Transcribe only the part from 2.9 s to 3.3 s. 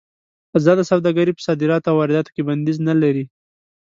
لري.